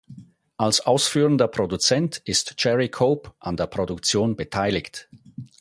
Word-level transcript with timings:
Als 0.57 0.79
ausführender 0.81 1.47
Produzent 1.47 2.23
ist 2.25 2.55
Jerry 2.57 2.89
Cope 2.89 3.35
an 3.37 3.55
der 3.55 3.67
Produktion 3.67 4.35
beteiligt. 4.35 5.07